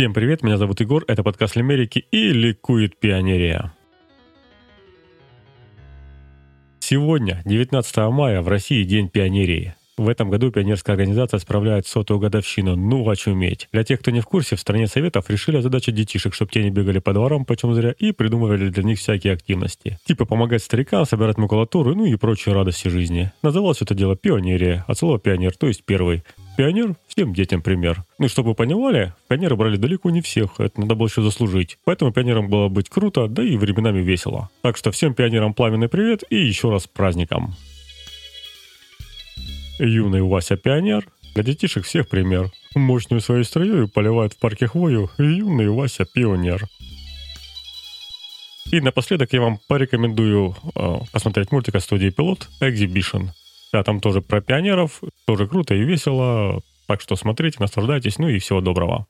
[0.00, 3.72] Всем привет, меня зовут Егор, это подкаст Лимерики и ликует пионерия.
[6.78, 9.74] Сегодня, 19 мая, в России День пионерии.
[9.96, 12.76] В этом году пионерская организация справляет сотую годовщину.
[12.76, 13.68] Ну, очуметь.
[13.72, 16.70] Для тех, кто не в курсе, в стране советов решили озадачить детишек, чтобы те не
[16.70, 19.98] бегали по дворам почем зря и придумывали для них всякие активности.
[20.04, 23.32] Типа помогать старикам, собирать макулатуру, ну и прочие радости жизни.
[23.42, 26.22] Называлось это дело пионерия, от слова пионер, то есть первый.
[26.58, 28.02] Пионер– всем детям пример.
[28.18, 31.78] Ну чтобы вы понимали, пионеры брали далеко не всех, это надо было еще заслужить.
[31.84, 34.50] Поэтому пионерам было быть круто, да и временами весело.
[34.62, 37.54] Так что всем пионерам пламенный привет и еще раз праздником.
[39.78, 42.50] Юный Вася пионер, для детишек всех пример.
[42.74, 46.66] Мощную своей строей поливает в парке хвою юный Вася пионер.
[48.72, 53.28] И напоследок я вам порекомендую э, посмотреть мультик от студии Пилот Exhibition.
[53.72, 56.60] Да, там тоже про пионеров, тоже круто и весело.
[56.86, 59.06] Так что смотрите, наслаждайтесь, ну и всего доброго.